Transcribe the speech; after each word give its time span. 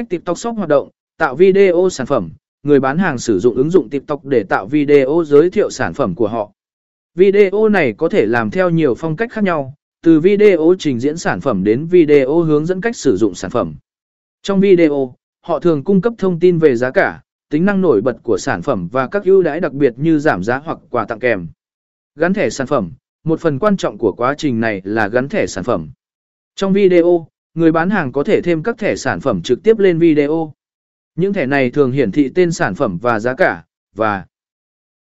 Cách 0.00 0.08
TikTok 0.08 0.38
Shop 0.38 0.56
hoạt 0.56 0.68
động, 0.68 0.88
tạo 1.18 1.34
video 1.36 1.88
sản 1.90 2.06
phẩm, 2.06 2.30
người 2.62 2.80
bán 2.80 2.98
hàng 2.98 3.18
sử 3.18 3.38
dụng 3.38 3.54
ứng 3.54 3.70
dụng 3.70 3.88
TikTok 3.88 4.24
để 4.24 4.42
tạo 4.42 4.66
video 4.66 5.22
giới 5.26 5.50
thiệu 5.50 5.70
sản 5.70 5.94
phẩm 5.94 6.14
của 6.14 6.28
họ. 6.28 6.52
Video 7.14 7.68
này 7.68 7.92
có 7.92 8.08
thể 8.08 8.26
làm 8.26 8.50
theo 8.50 8.70
nhiều 8.70 8.94
phong 8.94 9.16
cách 9.16 9.32
khác 9.32 9.44
nhau, 9.44 9.74
từ 10.02 10.20
video 10.20 10.74
trình 10.78 11.00
diễn 11.00 11.16
sản 11.16 11.40
phẩm 11.40 11.64
đến 11.64 11.86
video 11.86 12.40
hướng 12.40 12.66
dẫn 12.66 12.80
cách 12.80 12.96
sử 12.96 13.16
dụng 13.16 13.34
sản 13.34 13.50
phẩm. 13.50 13.74
Trong 14.42 14.60
video, 14.60 15.14
họ 15.40 15.60
thường 15.60 15.84
cung 15.84 16.00
cấp 16.00 16.12
thông 16.18 16.40
tin 16.40 16.58
về 16.58 16.76
giá 16.76 16.90
cả, 16.90 17.22
tính 17.50 17.64
năng 17.64 17.80
nổi 17.80 18.00
bật 18.00 18.16
của 18.22 18.38
sản 18.38 18.62
phẩm 18.62 18.88
và 18.92 19.06
các 19.06 19.24
ưu 19.24 19.42
đãi 19.42 19.60
đặc 19.60 19.72
biệt 19.72 19.94
như 19.96 20.18
giảm 20.18 20.44
giá 20.44 20.58
hoặc 20.58 20.78
quà 20.90 21.04
tặng 21.04 21.18
kèm. 21.18 21.48
Gắn 22.14 22.34
thẻ 22.34 22.50
sản 22.50 22.66
phẩm, 22.66 22.92
một 23.24 23.40
phần 23.40 23.58
quan 23.58 23.76
trọng 23.76 23.98
của 23.98 24.12
quá 24.12 24.34
trình 24.38 24.60
này 24.60 24.80
là 24.84 25.08
gắn 25.08 25.28
thẻ 25.28 25.46
sản 25.46 25.64
phẩm. 25.64 25.90
Trong 26.54 26.72
video, 26.72 27.26
người 27.54 27.72
bán 27.72 27.90
hàng 27.90 28.12
có 28.12 28.24
thể 28.24 28.40
thêm 28.40 28.62
các 28.62 28.78
thẻ 28.78 28.96
sản 28.96 29.20
phẩm 29.20 29.42
trực 29.42 29.62
tiếp 29.62 29.78
lên 29.78 29.98
video. 29.98 30.54
Những 31.14 31.32
thẻ 31.32 31.46
này 31.46 31.70
thường 31.70 31.92
hiển 31.92 32.12
thị 32.12 32.30
tên 32.34 32.52
sản 32.52 32.74
phẩm 32.74 32.98
và 32.98 33.20
giá 33.20 33.34
cả, 33.34 33.64
và 33.94 34.26